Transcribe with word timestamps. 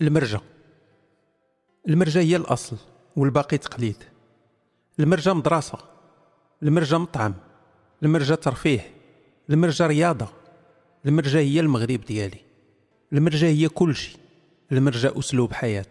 المرجة 0.00 0.40
المرجة 1.88 2.18
هي 2.18 2.36
الأصل 2.36 2.76
والباقي 3.16 3.58
تقليد. 3.58 3.96
المرجة 5.00 5.34
مدرسة. 5.34 5.78
المرجة 6.62 6.98
مطعم. 6.98 7.34
المرجة 8.02 8.34
ترفيه. 8.34 8.90
المرجة 9.50 9.86
رياضة. 9.86 10.28
المرجة 11.06 11.38
هي 11.38 11.60
المغرب 11.60 12.00
ديالي. 12.00 12.40
المرجة 13.12 13.46
هي 13.46 13.68
كل 13.68 13.94
شيء. 13.94 14.16
المرجة 14.72 15.18
أسلوب 15.18 15.52
حياة. 15.52 15.86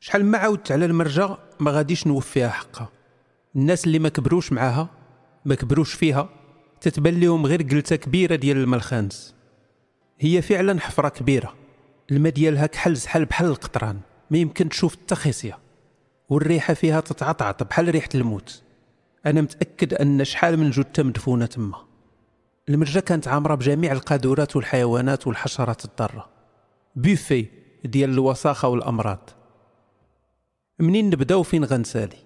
شحال 0.00 0.24
ما 0.24 0.38
عاودت 0.38 0.72
على 0.72 0.84
المرجة 0.84 1.36
ما 1.60 1.70
غاديش 1.70 2.06
نوفيها 2.06 2.48
حقها. 2.48 2.88
الناس 3.56 3.86
اللي 3.86 3.98
ما 3.98 4.08
كبروش 4.08 4.52
معاها 4.52 4.88
ما 5.44 5.54
كبروش 5.54 5.94
فيها 5.94 6.28
تتبان 6.80 7.46
غير 7.46 7.62
قلتة 7.62 7.96
كبيرة 7.96 8.34
ديال 8.36 8.56
الماء 8.56 8.78
الخانس 8.78 9.34
هي 10.18 10.42
فعلا 10.42 10.80
حفرة 10.80 11.08
كبيرة. 11.08 11.67
الماء 12.10 12.32
ديالها 12.32 12.66
كحل 12.66 12.96
زحل 12.96 13.24
بحال 13.24 13.46
القطران 13.46 14.00
ما 14.30 14.38
يمكن 14.38 14.68
تشوف 14.68 14.96
حتى 14.96 15.14
خصية 15.14 15.58
والريحة 16.28 16.74
فيها 16.74 17.00
تتعطعط 17.00 17.62
بحال 17.62 17.88
ريحة 17.88 18.08
الموت. 18.14 18.62
أنا 19.26 19.40
متأكد 19.40 19.94
أن 19.94 20.24
شحال 20.24 20.56
من 20.56 20.70
جثة 20.70 21.02
مدفونة 21.02 21.46
تما. 21.46 21.84
المرجة 22.68 23.00
كانت 23.00 23.28
عامرة 23.28 23.54
بجميع 23.54 23.92
القاذورات 23.92 24.56
والحيوانات 24.56 25.26
والحشرات 25.26 25.84
الضارة. 25.84 26.28
بوفي 26.96 27.46
ديال 27.84 28.10
الوساخة 28.10 28.68
والأمراض. 28.68 29.30
منين 30.78 31.06
نبدا 31.10 31.34
وفين 31.34 31.64
غنسالي؟ 31.64 32.16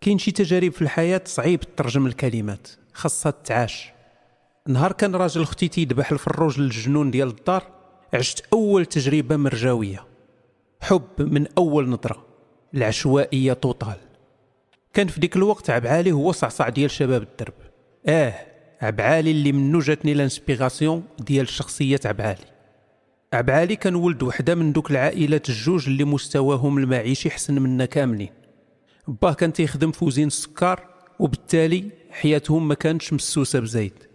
كاين 0.00 0.18
شي 0.18 0.30
تجارب 0.30 0.72
في 0.72 0.82
الحياة 0.82 1.22
صعيب 1.24 1.60
تترجم 1.60 2.06
الكلمات 2.06 2.68
خاصها 2.92 3.32
تعاش 3.44 3.92
نهار 4.68 4.92
كان 4.92 5.16
راجل 5.16 5.42
أختي 5.42 5.68
تيذبح 5.68 6.12
الفروج 6.12 6.60
للجنون 6.60 7.10
ديال 7.10 7.28
الدار 7.28 7.73
عشت 8.14 8.44
أول 8.52 8.86
تجربة 8.86 9.36
مرجاويه 9.36 10.04
حب 10.80 11.02
من 11.18 11.46
أول 11.58 11.88
نظرة. 11.88 12.26
العشوائية 12.74 13.52
totale. 13.52 13.96
كان 14.92 15.06
في 15.06 15.20
ديك 15.20 15.36
الوقت 15.36 15.70
عبعالي 15.70 16.12
هو 16.12 16.32
صعصع 16.32 16.68
ديال 16.68 16.90
شباب 16.90 17.22
الدرب. 17.22 17.54
آه 18.06 18.34
عبعالي 18.82 19.30
اللي 19.30 19.52
منو 19.52 19.78
جاتني 19.78 20.14
l'inspiration 20.14 21.04
ديال 21.18 21.48
شخصية 21.48 22.00
عبعالي. 22.04 22.44
عبعالي 23.32 23.76
كان 23.76 23.94
ولد 23.94 24.22
وحدة 24.22 24.54
من 24.54 24.72
دوك 24.72 24.90
العائلات 24.90 25.48
الجوج 25.48 25.88
اللي 25.88 26.04
مستواهم 26.04 26.78
المعيشي 26.78 27.30
حسن 27.30 27.54
منا 27.54 27.84
كاملين. 27.84 28.30
باه 29.08 29.32
كان 29.32 29.52
تيخدم 29.52 29.92
في 29.92 30.04
وزين 30.04 30.26
السكر 30.26 30.80
وبالتالي 31.18 31.90
حياتهم 32.10 32.68
ما 32.68 32.74
كانتش 32.74 33.12
مسوسة 33.12 33.60
بزيت 33.60 34.10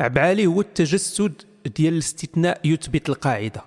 عبعالي 0.00 0.46
هو 0.46 0.60
التجسد 0.60 1.42
ديال 1.66 1.92
الاستثناء 1.92 2.60
يثبت 2.64 3.08
القاعدة. 3.08 3.62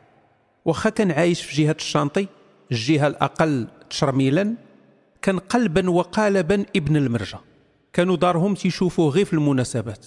واخا 0.65 0.89
كان 0.89 1.11
عايش 1.11 1.43
في 1.43 1.63
جهة 1.63 1.75
ال 1.79 1.84
chantier 1.84 2.27
الجهة 2.71 3.07
الأقل 3.07 3.67
تشرميلا 3.89 4.55
كان 5.21 5.39
قلبا 5.39 5.89
وقالبا 5.89 6.65
ابن 6.75 6.97
المرجه 6.97 7.39
كانوا 7.93 8.15
دارهم 8.15 8.55
تيشوفوه 8.55 9.09
غير 9.11 9.25
في 9.25 9.33
المناسبات 9.33 10.05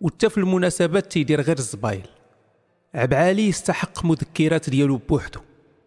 وحتى 0.00 0.30
في 0.30 0.38
المناسبات 0.38 1.12
تيدير 1.12 1.40
غير 1.40 1.58
الزبايل. 1.58 2.06
عبعالي 2.94 3.48
يستحق 3.48 4.04
مذكرات 4.04 4.70
ديالو 4.70 4.96
بوحدو 5.08 5.40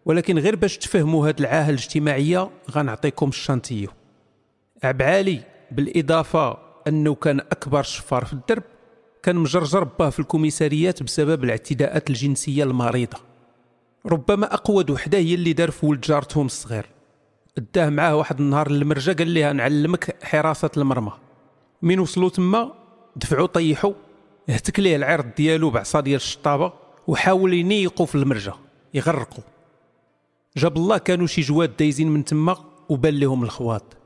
ولكن 0.04 0.38
غير 0.38 0.56
باش 0.56 0.78
تفهموا 0.78 1.28
هاد 1.28 1.40
العاهة 1.40 1.68
الاجتماعية 1.68 2.50
غنعطيكم 2.70 3.28
ال 3.28 3.33
échantillon. 3.33 3.90
عبعالي 4.84 5.40
بالإضافة 5.70 6.58
أنه 6.88 7.14
كان 7.14 7.40
أكبر 7.40 7.82
شفار 7.82 8.24
في 8.24 8.32
الدرب 8.32 8.62
كان 9.22 9.36
مجرجر 9.36 9.84
باه 9.84 10.10
في 10.10 10.18
الكوميساريات 10.18 11.02
بسبب 11.02 11.44
الاعتداءات 11.44 12.10
الجنسية 12.10 12.64
المريضة. 12.64 13.18
ربما 14.06 14.54
اقوى 14.54 14.84
وحده 14.90 15.18
هي 15.18 15.34
اللي 15.34 15.52
دار 15.52 15.70
في 15.70 15.86
ولد 15.86 16.00
جارتهم 16.00 16.46
الصغير. 16.46 16.86
داه 17.74 17.88
معاه 17.88 18.16
واحد 18.16 18.40
النهار 18.40 18.70
للمرجة 18.70 19.12
قال 19.12 19.34
لها 19.34 19.52
نعلمك 19.52 20.24
حراسة 20.24 20.70
المرمى. 20.76 21.12
من 21.82 21.98
وصلوا 22.00 22.28
تما 22.28 22.72
دفعوا 23.16 23.46
طيحوا 23.46 23.92
اهتك 24.48 24.80
ليه 24.80 24.96
العرض 24.96 25.34
ديالو 25.36 25.70
بعصا 25.70 26.00
ديال 26.00 26.16
الشطابة 26.16 26.72
وحاول 27.06 27.54
ينيقوا 27.54 28.06
في 28.06 28.14
المرجة 28.14 28.52
يغرقوا 28.94 29.44
جاب 30.56 30.76
الله 30.76 30.98
كانوا 30.98 31.26
شي 31.26 31.40
جواد 31.40 31.76
دايزين 31.76 32.08
من 32.08 32.24
تما 32.24 32.56
وبان 32.88 33.14
لهم 33.14 33.42
الخواط. 33.42 33.96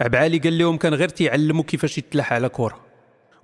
عبعالي 0.00 0.38
قال 0.38 0.58
لهم 0.58 0.76
كان 0.76 0.94
غير 0.94 1.08
تيعلموا 1.08 1.64
كيفاش 1.64 1.98
يتلاح 1.98 2.32
على 2.32 2.48
كره 2.48 2.85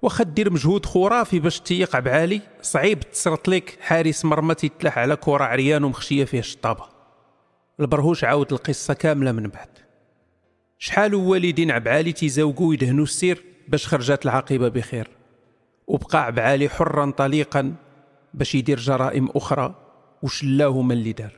واخا 0.02 0.24
دير 0.24 0.52
مجهود 0.52 0.86
خرافي 0.86 1.38
باش 1.38 1.60
تيق 1.60 1.96
عبعالي 1.96 2.40
صعيب 2.62 3.00
تسرط 3.00 3.48
لك 3.48 3.78
حارس 3.80 4.24
مرمى 4.24 4.54
تيتلاح 4.54 4.98
على 4.98 5.16
كره 5.16 5.44
عريان 5.44 5.84
ومخشية 5.84 6.24
فيه 6.24 6.38
الشطابه 6.38 6.84
البرهوش 7.80 8.24
عاود 8.24 8.52
القصة 8.52 8.94
كاملة 8.94 9.32
من 9.32 9.42
بعد. 9.48 9.68
شحال 10.78 11.14
والدين 11.14 11.70
عبعالي 11.70 12.12
تيزوقوا 12.12 12.74
يدهنوا 12.74 13.04
السير 13.04 13.44
باش 13.68 13.86
خرجت 13.88 14.24
العاقبة 14.24 14.68
بخير؟ 14.68 15.08
وبقى 15.86 16.24
عبعالي 16.24 16.68
حرا 16.68 17.10
طليقا 17.10 17.74
باش 18.34 18.54
يدير 18.54 18.78
جرائم 18.78 19.28
أخرى 19.28 19.74
وشلاه 20.22 20.82
من 20.82 20.92
اللي 20.92 21.12
دار. 21.12 21.32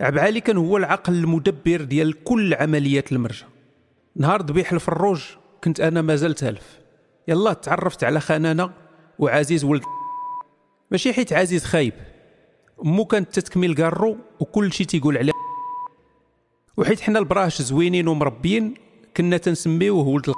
عبعالي 0.00 0.40
كان 0.40 0.56
هو 0.56 0.76
العقل 0.76 1.14
المدبر 1.14 1.82
ديال 1.82 2.24
كل 2.24 2.54
عمليات 2.54 3.12
المرجة 3.12 3.46
نهار 4.16 4.42
ذبيح 4.42 4.72
الفروج 4.72 5.22
كنت 5.64 5.80
أنا 5.80 6.02
مازال 6.02 6.34
تالف 6.34 6.85
يلا 7.28 7.52
تعرفت 7.52 8.04
على 8.04 8.20
خنانه 8.20 8.70
وعزيز 9.18 9.64
ولد 9.64 9.82
ماشي 10.90 11.12
حيت 11.12 11.32
عزيز 11.32 11.64
خايب. 11.64 11.94
مو 12.82 13.04
كانت 13.04 13.34
تتكمل 13.34 13.74
كارو 13.74 14.16
وكل 14.40 14.72
شيء 14.72 14.86
تيقول 14.86 15.18
عليه 15.18 15.32
وحيت 16.76 17.00
حنا 17.00 17.18
البراش 17.18 17.62
زوينين 17.62 18.08
ومربيين 18.08 18.74
كنا 19.16 19.36
تنسميوه 19.36 20.08
ولد 20.08 20.34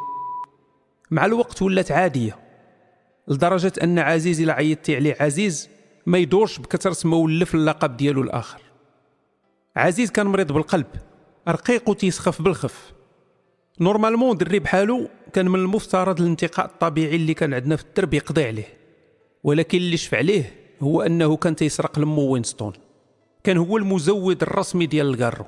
مع 1.10 1.25
الوقت 1.25 1.62
ولات 1.62 1.93
عادية. 1.93 2.38
لدرجة 3.28 3.72
أن 3.82 3.98
عزيز 3.98 4.41
إلا 4.41 4.53
عيطتي 4.53 4.97
عليه 4.97 5.16
عزيز 5.21 5.69
ما 6.06 6.19
يدورش 6.19 6.59
بكثرة 6.59 7.09
ما 7.09 7.16
ولف 7.16 7.54
اللقب 7.54 7.97
ديالو 7.97 8.22
الآخر. 8.22 8.60
عزيز 9.77 10.10
كان 10.10 10.27
مريض 10.27 10.53
بالقلب 10.53 10.87
رقيق 11.48 11.88
وتيسخف 11.88 12.43
بالخف. 12.43 12.93
normalement 13.81 14.37
دري 14.37 14.59
بحالو 14.59 15.09
كان 15.33 15.49
من 15.49 15.59
المفترض 15.59 16.21
الانتقاء 16.21 16.66
الطبيعي 16.66 17.16
اللي 17.16 17.34
كان 17.34 17.55
عندنا 17.55 17.77
في 17.77 17.84
الدرب 17.84 18.15
يقضي 18.15 18.44
عليه. 18.44 18.69
ولكن 19.44 19.78
اللي 19.78 19.97
شفع 19.97 20.15
ليه 20.15 20.55
هو 20.81 21.03
أنه 21.03 21.37
كان 21.37 21.56
تيسرق 21.56 21.99
لمو 21.99 22.22
Winston. 22.22 22.72
كان 23.44 23.56
هو 23.56 23.77
المزود 23.77 24.43
الرسمي 24.43 24.87
ديال 24.87 25.09
الكارو 25.11 25.44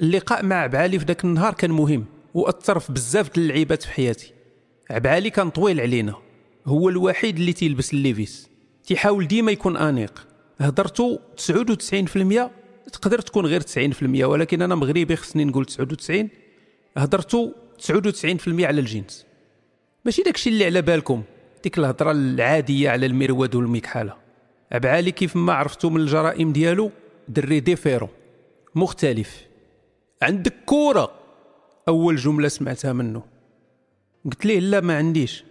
اللقاء 0.00 0.44
مع 0.44 0.56
عبعالي 0.56 0.98
في 0.98 1.04
ذاك 1.04 1.24
النهار 1.24 1.54
كان 1.54 1.70
مهم 1.70 2.04
وأثر 2.34 2.78
في 2.78 2.92
بزاف 2.92 3.28
د 3.28 3.38
اللعيبات 3.38 3.82
في 3.82 3.90
حياتي. 3.92 4.32
عبعالي 4.90 5.30
كان 5.30 5.50
طويل 5.50 5.80
علينا. 5.80 6.14
هو 6.66 6.88
الوحيد 6.88 7.36
اللي 7.36 7.52
تيلبس 7.52 7.92
ال 7.92 7.99
Levi's. 7.99 8.48
تيحاول 8.84 9.28
ديما 9.28 9.52
يكون 9.52 9.76
أنيق. 9.76 10.26
هضرتو 10.60 11.18
99% 11.36 12.50
تقدر 12.92 13.20
تكون 13.20 13.46
غير 13.46 13.60
90% 13.60 14.24
ولكن 14.24 14.62
أنا 14.62 14.74
مغربي 14.74 15.16
خصني 15.16 15.44
نقول 15.44 15.64
99 15.64 16.28
هضرتو 16.96 17.52
99% 17.78 17.88
على 18.48 18.80
الجنس 18.80 19.26
ماشي 20.04 20.22
داكشي 20.22 20.50
اللي 20.50 20.64
على 20.64 20.82
بالكم 20.82 21.22
ديك 21.62 21.78
الهضرة 21.78 22.10
العادية 22.10 22.90
على 22.90 23.06
المرود 23.06 23.54
والمكحاله 23.54 24.16
عبعالي 24.72 25.10
كيف 25.10 25.36
ما 25.36 25.52
عرفتو 25.52 25.90
من 25.90 26.00
الجرائم 26.00 26.52
ديالو 26.52 26.90
دري 27.28 27.60
ديفيرو 27.60 28.08
مختلف. 28.74 29.46
عندك 30.22 30.54
كورة 30.66 31.12
أول 31.88 32.16
جملة 32.16 32.48
سمعتها 32.48 32.92
منه 32.92 33.22
قلت 34.24 34.46
ليه 34.46 34.60
لا 34.60 34.80
ما 34.80 34.96
عنديش. 34.96 35.44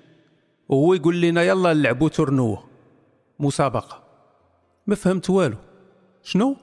وهو 0.70 0.94
يقول 0.94 1.22
لنا 1.22 1.44
يلا 1.44 1.74
نلعبوا 1.74 2.10
تورنوه. 2.10 2.64
مسابقة. 3.40 4.04
ما 4.88 4.96
فهمت 4.96 5.30
والو. 5.30 5.58
شنو؟ 6.24 6.56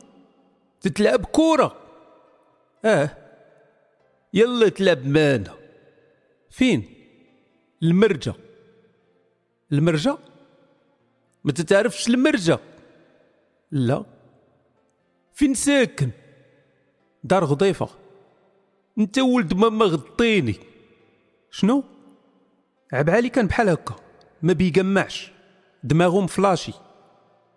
تتلعب 0.81 1.25
كورة. 1.25 1.77
آه. 2.85 3.11
يلا 4.35 4.69
تلعب 4.69 5.07
معانا. 5.07 5.55
فين؟ 6.51 6.95
المرجه 7.83 8.35
المرجة 9.73 10.19
ما 11.45 11.53
تتعرفش 11.53 12.09
المرجة 12.09 12.59
لا. 13.71 14.05
فين 15.35 15.55
ساكن؟ 15.55 16.11
دار 17.25 17.45
غضيفة. 17.45 17.89
انت 18.99 19.19
ولد 19.19 19.55
ماما 19.55 19.85
غطيني. 19.85 20.55
شنو؟ 21.51 21.85
عبعالي 22.93 23.29
كان 23.29 23.47
بحال 23.47 23.69
هكا. 23.69 23.97
ما 24.43 24.53
بيجمعش. 24.53 25.33
دماغه 25.85 26.21
مفلاشي 26.21 26.73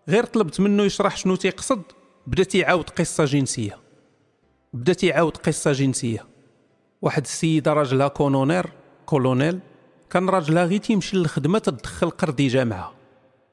غير 0.10 0.24
طلبت 0.26 0.60
منه 0.60 0.84
يشرح 0.84 1.18
شنو 1.18 1.36
تيقصد. 1.36 1.82
بدا 2.28 2.44
تيعاود 2.44 2.90
قصة 2.90 3.26
جنسية. 3.26 3.78
بدا 4.74 4.94
تيعاود 4.94 5.38
قصة 5.38 5.72
جنسية. 5.72 6.31
واحد 7.02 7.22
السيدة 7.22 7.74
راجلها 7.74 8.08
كولونير 8.08 8.66
كولونيل 9.06 9.60
كان 10.10 10.30
راجلها 10.30 10.66
غير 10.66 10.80
تيمشي 10.80 11.18
للخدمة 11.18 11.60
تدخل 11.60 12.10
قرد 12.10 12.36
جامعة 12.36 12.94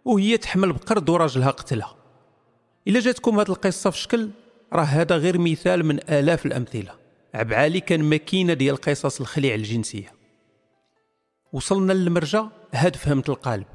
وهي 0.05 0.37
تحمل 0.37 0.73
بقرد 0.73 1.09
وراجلها 1.11 1.51
قتلها. 1.51 1.95
إلا 2.89 3.01
جاتكم 3.01 3.41
هذه 3.41 3.49
القصة 3.49 3.91
في 3.91 3.99
شكل 3.99 4.31
راه 4.73 4.83
هذا 4.83 5.17
غير 5.17 5.39
مثال 5.39 5.85
من 5.85 5.99
آلاف 6.11 6.47
الأمثلة. 6.47 6.93
عبعالي 7.35 7.81
كان 7.81 8.03
ماكينة 8.03 8.53
ديال 8.53 8.77
قصص 8.77 9.21
الخليع 9.21 9.55
الجنسية. 9.55 10.13
وصلنا 11.53 11.93
للمرجة 11.93 12.49
هاد 12.75 12.97
فهمت 12.97 13.29
القالب. 13.29 13.67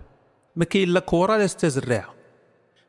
ما 0.55 0.65
كاين 0.65 0.89
لا 0.89 0.99
كورة 0.99 1.37
لا 1.37 1.45
استزرعة 1.45 2.13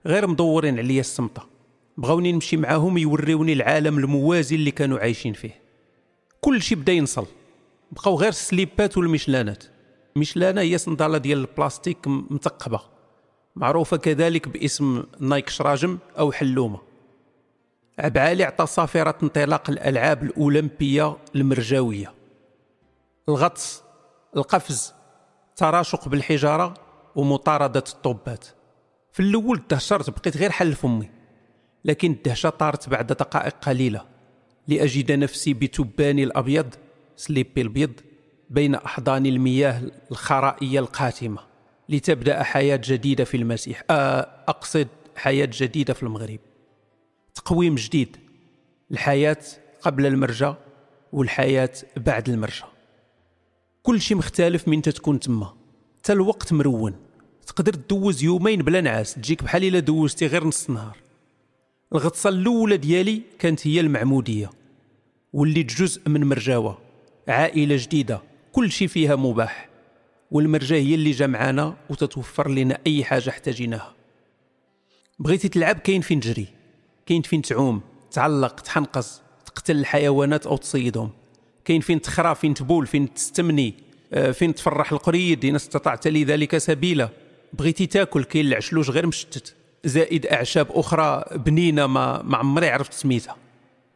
غير 0.07 0.27
مدورين 0.27 0.79
عليا 0.79 1.01
السمطة. 1.01 1.49
بغاوني 1.97 2.33
نمشي 2.33 2.57
معاهم 2.57 2.99
يوريوني 2.99 3.53
العالم 3.53 3.99
الموازي 3.99 4.57
اللي 4.57 4.71
كانوا 4.71 4.99
عايشين 4.99 5.33
فيه. 5.33 5.64
كل 6.45 6.63
شيء 6.63 6.79
بدا 6.79 6.93
ينصل. 6.93 7.27
بقاو 7.93 8.17
غير 8.17 8.29
السليبات 8.29 8.99
والمشلانات. 8.99 9.65
مشلانة 10.17 10.61
هي 10.61 10.79
صندالة 10.79 11.19
ديال 11.19 11.39
البلاستيك 11.39 11.99
مثقبة 12.07 12.81
معروفة 13.57 13.97
كذلك 13.97 14.49
باسم 14.49 15.05
نايك 15.21 15.49
شراجم 15.49 15.99
أو 16.19 16.33
حلومة. 16.33 16.81
عبعالي 17.99 18.45
عطى 18.45 18.67
صافرة 18.67 19.15
انطلاق 19.23 19.71
الألعاب 19.71 20.23
الأولمبية 20.23 21.17
المرجاوية. 21.35 22.13
الغطس 23.29 23.83
القفز 24.37 24.93
تراشق 25.57 26.09
بالحجارة 26.09 26.75
ومطاردة 27.17 27.85
الطبات. 27.89 28.47
في 29.13 29.21
الأول 29.21 29.63
دهشرت 29.71 30.11
بقيت 30.11 30.37
غير 30.37 30.51
حل 30.51 30.73
فمي. 30.73 31.11
لكن 31.85 32.11
الدهشة 32.11 32.49
طارت 32.49 32.89
بعد 32.89 33.07
دقائق 33.07 33.55
قليلة. 33.55 34.14
لأجد 34.69 35.13
نفسي 35.13 35.55
بتباني 35.55 36.25
الأبيض 36.25 36.75
سليبي 37.17 37.61
البيض 37.61 37.93
بين 38.51 38.75
أحضان 38.75 39.27
المياه 39.27 39.83
الخرائية 40.11 40.81
القاتمة. 40.81 41.41
لتبدأ 41.89 42.43
حياة 42.43 42.81
جديدة 42.85 43.25
في 43.25 43.37
المسيح. 43.37 43.83
آه، 43.91 44.29
أقصد 44.49 44.89
حياة 45.17 45.49
جديدة 45.53 45.95
في 45.95 46.03
المغرب. 46.03 46.39
تقويم 47.35 47.75
جديد. 47.75 48.17
الحياة 48.91 49.39
قبل 49.83 50.07
المرجة 50.07 50.55
والحياة 51.13 51.71
بعد 51.97 52.29
المرجة 52.29 52.65
كل 53.83 54.01
شيء 54.01 54.17
مختلف 54.17 54.69
من 54.69 54.83
تتكون 54.83 55.21
تما. 55.21 55.55
حتى 55.99 56.13
الوقت 56.13 56.53
مرون 56.53 56.95
تقدر 57.47 57.73
تدوز 57.73 58.23
يومين 58.23 58.63
بلا 58.63 58.81
نعاس. 58.81 59.15
تجيك 59.15 59.43
بحال 59.43 59.65
إلا 59.65 59.79
دوزتي 59.79 60.27
غير 60.27 60.45
نص 60.45 60.71
نهار. 60.71 60.97
الغطسة 61.95 62.31
الأولى 62.31 62.77
ديالي 62.77 63.23
كانت 63.39 63.67
هي 63.67 63.81
المعمودية 63.81 64.51
وليت 65.33 65.75
جزء 65.75 66.09
من 66.09 66.25
مرجاوة 66.25 66.79
عائلة 67.29 67.77
جديدة 67.77 68.23
كل 68.53 68.73
شيء 68.73 68.89
فيها 68.89 69.17
مباح 69.17 69.69
والمرجاه 70.31 70.79
هي 70.79 70.95
اللي 70.95 71.11
جمعانا 71.11 71.77
وتتوفر 71.91 72.51
لنا 72.51 72.79
أي 72.87 73.05
حاجة 73.05 73.31
احتاجيناها. 73.31 73.95
بغيتي 75.19 75.49
تلعب 75.49 75.79
كاين 75.79 76.01
فين 76.01 76.21
تجري 76.21 76.47
كاين 77.07 77.23
فين 77.23 77.43
تعوم 77.43 77.81
تعلق 78.11 78.61
تحنقز 78.61 79.23
تقتل 79.47 79.77
الحيوانات 79.77 80.47
أو 80.47 80.57
تصيدهم 80.57 81.11
كاين 81.65 81.81
فين 81.81 82.01
تخرى 82.01 82.35
فين 82.35 82.55
تبول 82.55 82.87
فين 82.87 83.15
تستمني 83.15 83.75
آه، 84.13 84.31
فين 84.31 84.55
تفرح 84.55 84.93
القريد 84.93 85.45
ان 85.45 85.55
استطعت 85.55 86.09
لذلك 86.09 86.59
سبيلا. 86.59 87.09
بغيتي 87.53 87.87
تاكل 87.87 88.25
كاين 88.25 88.47
العشلوش 88.47 88.91
غير 88.91 89.07
مشتت. 89.07 89.55
زائد 89.85 90.27
اعشاب 90.27 90.67
أخرى 90.71 91.25
بنينة 91.37 91.87
ما 91.87 92.23
ما 92.23 92.37
عمري 92.37 92.69
عرفت 92.69 92.93
سميتها. 92.93 93.37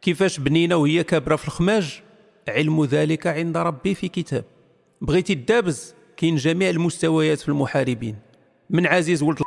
كيفاش 0.01 0.39
بنينة 0.39 0.75
وهي 0.75 1.03
كابرة 1.03 1.35
في 1.35 1.47
الخماج؟ 1.47 2.01
علم 2.47 2.85
ذلك 2.85 3.27
عند 3.27 3.57
ربي 3.57 3.95
في 3.95 4.07
كتاب. 4.07 4.45
بغيتي 5.01 5.33
الدابز 5.33 5.93
كاين 6.17 6.35
جميع 6.35 6.69
المستويات 6.69 7.39
في 7.39 7.49
المحاربين. 7.49 8.15
من 8.69 8.87
عزيز 8.87 9.23
ولد 9.23 9.39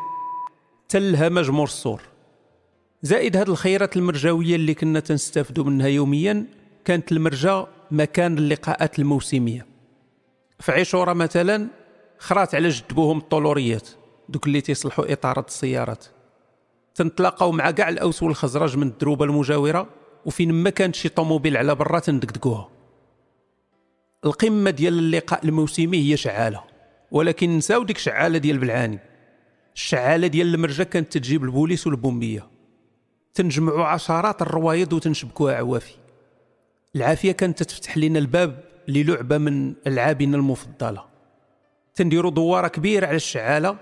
تل 0.89 1.03
الهمج 1.03 1.50
مور 1.50 1.67
السور 1.67 2.03
زائد 3.03 3.37
هاد 3.37 3.49
الخيرات 3.49 3.97
المرجاويه 3.97 4.56
اللي 4.56 4.75
كنا 4.75 5.00
تنستافدوا 5.00 5.65
منها 5.65 5.87
يوميا 5.87 6.47
كانت 6.85 7.12
المرجا 7.12 7.67
مكان 7.91 8.38
اللقاءات 8.38 8.99
الموسمية. 8.99 9.67
في 10.61 10.73
عاشوره 10.73 11.12
مثلا 11.12 11.69
خرات 12.19 12.55
على 12.55 12.69
جد 12.69 12.93
بوهم 12.93 13.19
الطولوريات 13.19 13.88
دوك 14.29 14.47
اللي 14.47 14.61
تيصلحوا 14.61 15.12
اطارات 15.12 15.49
السيارات. 15.49 16.06
تنتلاقاو 16.94 17.53
مع 17.53 17.71
كاع 17.71 17.89
الأوس 17.89 18.23
والخزرج 18.23 18.77
من 18.77 18.87
الدروبه 18.87 19.25
المجاورة 19.25 19.89
وفين 20.27 20.53
ما 20.53 20.71
كانت 20.71 20.94
شي 20.94 21.09
طوموبيل 21.09 21.56
على 21.56 21.75
برا 21.75 21.99
تندقدقوها. 21.99 22.69
القمة 24.25 24.71
ديال 24.71 24.99
اللقاء 24.99 25.44
الموسمي 25.44 26.11
هي 26.11 26.17
شعالة 26.17 26.65
ولكن 27.11 27.56
نساو 27.56 27.83
ديك 27.83 27.99
شعالة 27.99 28.39
ديال 28.39 28.59
بلعاني 28.59 28.99
الشعالة 29.75 30.27
ديال 30.27 30.55
المرجة 30.55 30.83
كانت 30.83 31.12
تجيب 31.12 31.44
البوليس 31.44 31.87
والبومبية. 31.87 32.47
تنجمعوا 33.35 33.85
عشرات 33.85 34.43
الروايض 34.43 34.93
وتنشبكوها 34.93 35.55
عوافي 35.55 35.95
العافية 36.97 37.33
كانت 37.33 37.62
تفتح 37.62 37.99
لنا 37.99 38.19
الباب 38.19 38.65
للعبة 38.88 39.38
من 39.38 39.75
ألعابنا 39.87 40.37
المفضلة. 40.37 41.05
تنديروا 41.95 42.31
دوارة 42.31 42.69
كبيرة 42.69 43.06
على 43.06 43.17
الشعالة. 43.17 43.77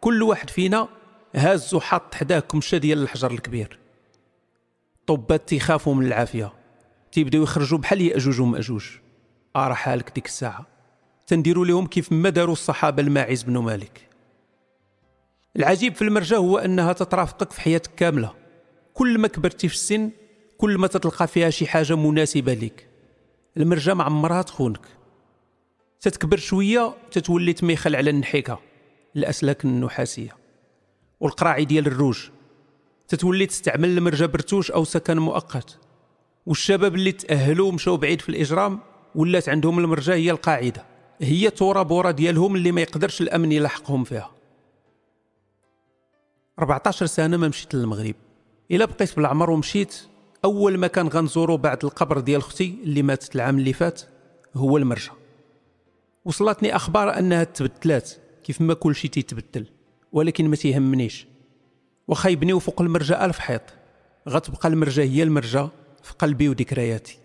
كل 0.00 0.22
واحد 0.22 0.50
فينا 0.50 0.88
هاز 1.34 1.74
وحط 1.74 2.14
حداه 2.14 2.40
كمشه 2.40 2.78
ديال 2.78 3.02
الحجر 3.02 3.30
الكبير. 3.30 3.78
طبات 5.06 5.48
تيخافوا 5.48 5.94
من 5.94 6.06
العافية. 6.06 6.52
تيبداو 7.12 7.42
يخرجوا 7.42 7.78
بحال 7.78 8.00
يأجوج 8.00 8.40
ومأجوج. 8.40 8.86
آرى 9.56 9.74
حالك 9.74 10.14
ديك 10.14 10.26
الساعة. 10.26 10.66
تنديروا 11.26 11.66
لهم 11.66 11.86
كيف 11.86 12.12
ما 12.12 12.30
داروا 12.30 12.52
الصحابة 12.52 13.02
الماعز 13.02 13.42
بن 13.42 13.58
مالك. 13.58 14.08
العجيب 15.56 15.94
في 15.94 16.02
المرجة 16.02 16.36
هو 16.36 16.58
أنها 16.58 16.92
تترافقك 16.92 17.50
في 17.50 17.60
حياتك 17.60 17.94
كاملة. 17.94 18.34
كل 18.94 19.18
ما 19.18 19.28
كبرتي 19.28 19.68
في 19.68 19.74
السن 19.74 20.10
كل 20.58 20.78
ما 20.78 20.86
تتلقى 20.86 21.28
فيها 21.28 21.50
شي 21.50 21.66
حاجة 21.66 21.96
مناسبة 21.96 22.54
لك 22.54 22.88
المرجة 23.56 23.94
ما 23.94 24.04
عمرها 24.04 24.42
تخونك 24.42 24.80
تتكبر 26.00 26.36
شوية 26.36 26.94
تتولي 27.10 27.52
تميخل 27.52 27.96
على 27.96 28.10
النحيكة. 28.10 28.60
الأسلاك 29.16 29.64
النحاسية. 29.64 30.37
والقراعي 31.20 31.64
ديال 31.64 31.86
الروج. 31.86 32.28
تتولي 33.08 33.46
تستعمل 33.46 33.98
المرجة 33.98 34.26
برتوش 34.26 34.70
أو 34.70 34.84
سكن 34.84 35.18
مؤقت. 35.18 35.78
والشباب 36.46 36.94
اللي 36.94 37.12
تأهلوا 37.12 37.68
ومشاو 37.68 37.96
بعيد 37.96 38.20
في 38.20 38.28
الإجرام 38.28 38.80
ولات 39.14 39.48
عندهم 39.48 39.78
المرجة 39.78 40.14
هي 40.14 40.30
القاعدة. 40.30 40.84
هي 41.20 41.50
تورا 41.50 41.82
بورا 41.82 42.10
ديالهم 42.10 42.56
اللي 42.56 42.72
ما 42.72 42.80
يقدرش 42.80 43.20
الأمن 43.20 43.52
يلحقهم 43.52 44.04
فيها. 44.04 44.30
14 46.58 47.06
سنة 47.06 47.36
ما 47.36 47.48
مشيت 47.48 47.74
للمغرب. 47.74 48.14
إلا 48.70 48.84
بقيت 48.84 49.16
بالعمر 49.16 49.50
ومشيت 49.50 49.94
أول 50.44 50.78
مكان 50.78 51.08
غنزورو 51.08 51.56
بعد 51.56 51.84
القبر 51.84 52.20
ديال 52.20 52.40
أختي 52.40 52.78
اللي 52.82 53.02
ماتت 53.02 53.36
العام 53.36 53.58
اللي 53.58 53.72
فات 53.72 54.02
هو 54.54 54.76
المرجة 54.76 55.12
وصلتني 56.24 56.76
أخبار 56.76 57.18
أنها 57.18 57.44
تبدلات 57.44 58.10
كيف 58.44 58.60
ما 58.60 58.74
كل 58.74 58.94
شيء 58.94 59.10
تيتبدل. 59.10 59.66
ولكن 60.12 60.48
ما 60.48 60.56
تيهمنيش. 60.56 61.26
واخا 62.08 62.28
يبنيو 62.28 62.58
فوق 62.58 62.80
المرجة 62.80 63.24
ألف 63.24 63.38
حيط. 63.38 63.62
غتبقى 64.28 64.68
المرجة 64.68 65.02
هي 65.02 65.22
المرجة 65.22 65.68
في 66.02 66.12
قلبي 66.18 66.48
وذكرياتي 66.48 67.18